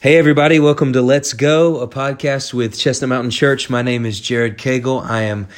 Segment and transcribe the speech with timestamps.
[0.00, 3.68] Hey, everybody, welcome to Let's Go, a podcast with Chestnut Mountain Church.
[3.68, 5.04] My name is Jared Cagle.
[5.04, 5.48] I am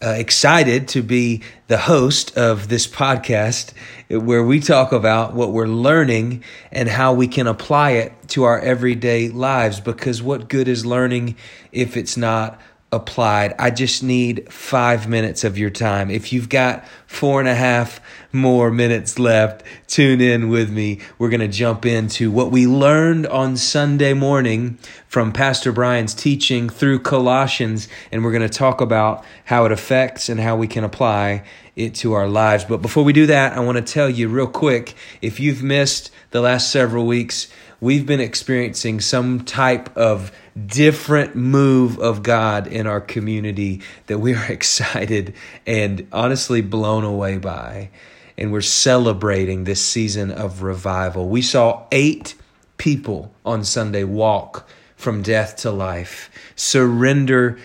[0.00, 3.72] uh, excited to be the host of this podcast
[4.08, 8.60] where we talk about what we're learning and how we can apply it to our
[8.60, 9.80] everyday lives.
[9.80, 11.34] Because what good is learning
[11.72, 12.60] if it's not
[12.90, 13.54] applied.
[13.58, 16.10] I just need five minutes of your time.
[16.10, 18.00] If you've got four and a half
[18.32, 21.00] more minutes left, tune in with me.
[21.18, 26.70] We're going to jump into what we learned on Sunday morning from Pastor Brian's teaching
[26.70, 30.84] through Colossians, and we're going to talk about how it affects and how we can
[30.84, 31.44] apply
[31.76, 32.64] it to our lives.
[32.64, 36.10] But before we do that, I want to tell you real quick if you've missed
[36.30, 37.48] the last several weeks,
[37.80, 40.32] we've been experiencing some type of
[40.66, 45.34] different move of God in our community that we are excited
[45.66, 47.90] and honestly blown away by.
[48.36, 51.28] And we're celebrating this season of revival.
[51.28, 52.34] We saw eight
[52.76, 57.58] people on Sunday walk from death to life, surrender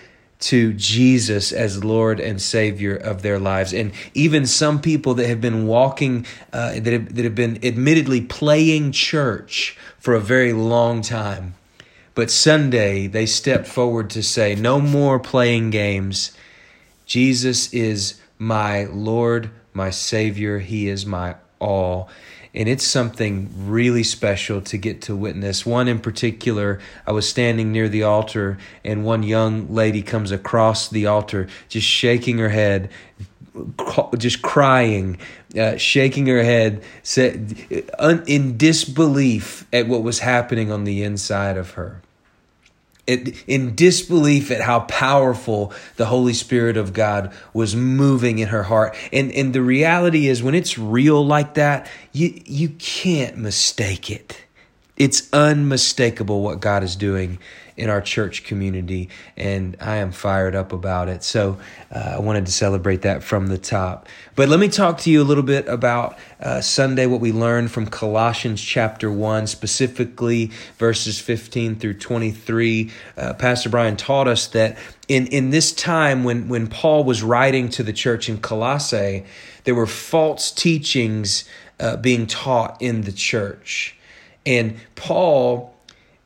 [0.44, 3.72] to Jesus as Lord and Savior of their lives.
[3.72, 8.20] And even some people that have been walking, uh, that, have, that have been admittedly
[8.20, 11.54] playing church for a very long time
[12.14, 16.32] but Sunday, they stepped forward to say, No more playing games.
[17.06, 20.60] Jesus is my Lord, my Savior.
[20.60, 22.08] He is my all.
[22.54, 25.66] And it's something really special to get to witness.
[25.66, 30.88] One in particular, I was standing near the altar, and one young lady comes across
[30.88, 32.90] the altar, just shaking her head,
[34.16, 35.18] just crying,
[35.58, 37.56] uh, shaking her head, said,
[38.26, 42.00] in disbelief at what was happening on the inside of her.
[43.06, 48.62] It, in disbelief at how powerful the Holy Spirit of God was moving in her
[48.62, 48.96] heart.
[49.12, 54.40] And, and the reality is, when it's real like that, you, you can't mistake it.
[54.96, 57.38] It's unmistakable what God is doing
[57.76, 61.24] in our church community, and I am fired up about it.
[61.24, 61.58] So
[61.94, 64.08] uh, I wanted to celebrate that from the top.
[64.36, 67.72] But let me talk to you a little bit about uh, Sunday, what we learned
[67.72, 72.90] from Colossians chapter 1, specifically verses 15 through 23.
[73.16, 74.78] Uh, Pastor Brian taught us that
[75.08, 79.24] in, in this time when, when Paul was writing to the church in Colossae,
[79.64, 81.44] there were false teachings
[81.80, 83.96] uh, being taught in the church.
[84.46, 85.73] And Paul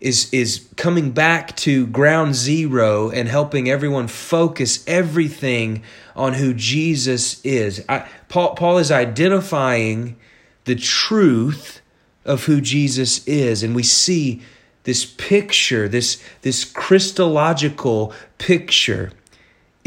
[0.01, 5.83] is is coming back to ground zero and helping everyone focus everything
[6.15, 7.85] on who Jesus is.
[7.89, 10.17] I, Paul Paul is identifying
[10.65, 11.81] the truth
[12.25, 14.43] of who Jesus is, and we see
[14.85, 19.11] this picture, this this Christological picture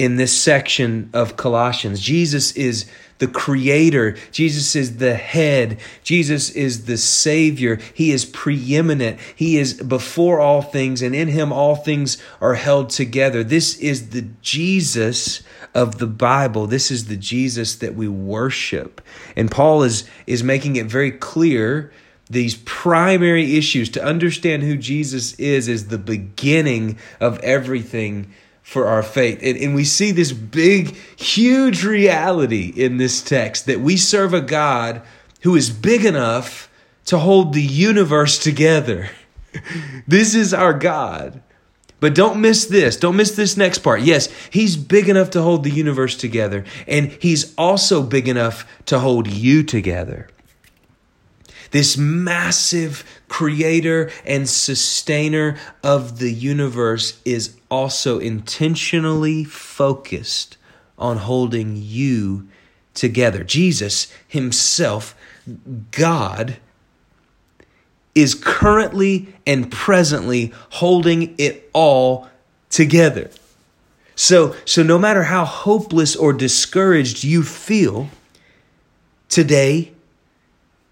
[0.02, 2.02] in this section of Colossians.
[2.02, 2.90] Jesus is
[3.20, 4.18] the creator.
[4.32, 5.80] Jesus is the head.
[6.04, 7.78] Jesus is the savior.
[7.94, 9.20] He is preeminent.
[9.36, 13.44] He is before all things, and in him all things are held together.
[13.44, 15.44] This is the Jesus
[15.76, 16.66] of the Bible.
[16.66, 19.02] This is the Jesus that we worship.
[19.36, 21.94] And Paul is, is making it very clear
[22.28, 28.34] these primary issues to understand who Jesus is is the beginning of everything
[28.72, 29.40] for our faith.
[29.44, 34.40] And, and, we see this big, huge reality in this text that we serve a
[34.40, 35.02] God
[35.42, 36.72] who is big enough
[37.08, 39.10] to hold the universe together.
[40.08, 41.44] this is our God.
[42.00, 42.96] But don't miss this.
[42.96, 44.04] Don't miss this next part.
[44.04, 49.00] Yes, he's big enough to hold the universe together, and he's also big enough to
[49.00, 50.30] hold you together.
[51.72, 60.58] This massive creator and sustainer of the universe is also intentionally focused
[61.00, 62.48] on holding you
[62.94, 63.44] together.
[63.44, 65.16] Jesus himself,
[65.92, 66.58] God,
[68.14, 72.30] is currently and presently holding it all
[72.70, 73.32] together.
[74.16, 78.10] So, so no matter how hopeless or discouraged you feel
[79.30, 79.94] today,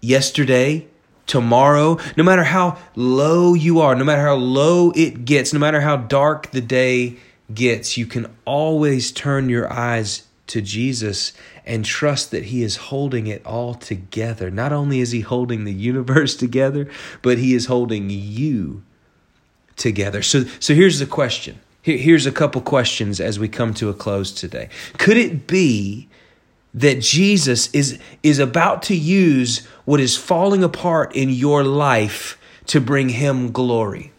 [0.00, 0.86] yesterday,
[1.26, 5.80] tomorrow, no matter how low you are, no matter how low it gets, no matter
[5.80, 7.16] how dark the day
[7.52, 11.32] gets, you can always turn your eyes to Jesus
[11.64, 14.50] and trust that He is holding it all together.
[14.50, 16.90] Not only is He holding the universe together,
[17.22, 18.82] but He is holding you
[19.76, 20.22] together.
[20.22, 21.60] So, so here's the question.
[21.82, 24.68] Here, here's a couple questions as we come to a close today.
[24.98, 26.08] Could it be
[26.74, 32.80] that Jesus is, is about to use what is falling apart in your life to
[32.80, 34.12] bring him glory?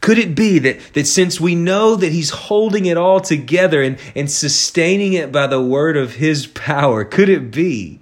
[0.00, 3.98] Could it be that, that since we know that he's holding it all together and,
[4.16, 8.00] and sustaining it by the word of his power, could it be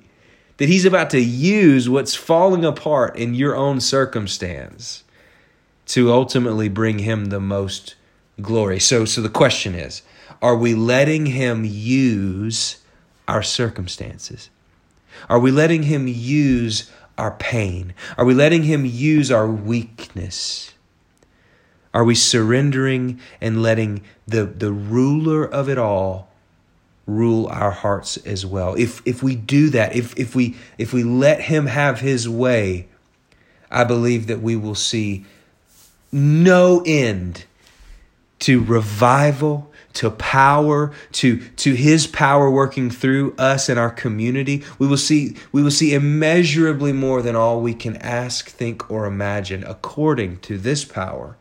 [0.61, 5.05] that he's about to use what's falling apart in your own circumstance
[5.87, 7.95] to ultimately bring him the most
[8.43, 8.79] glory.
[8.79, 10.03] So so the question is,
[10.43, 12.80] are we letting him use
[13.31, 14.51] our circumstances?
[15.29, 17.95] Are we letting him use our pain?
[18.19, 20.73] Are we letting him use our weakness?
[21.95, 26.29] Are we surrendering and letting the, the ruler of it all
[27.07, 28.75] rule our hearts as well?
[28.75, 32.89] If if we do that, if if we if we let him have his way,
[33.71, 35.25] I believe that we will see
[36.13, 37.45] no end
[38.41, 44.65] to revival, to power, to, to his power working through us and our community.
[44.79, 49.07] We will see we will see immeasurably more than all we can ask, think, or
[49.07, 51.37] imagine, according to this power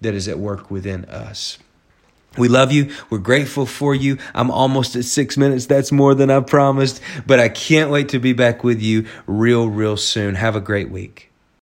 [0.00, 1.58] that is at work within us.
[2.36, 2.92] We love you.
[3.08, 4.18] We're grateful for you.
[4.34, 5.66] I'm almost at six minutes.
[5.66, 9.68] That's more than I promised, but I can't wait to be back with you real,
[9.68, 10.34] real soon.
[10.34, 11.32] Have a great week.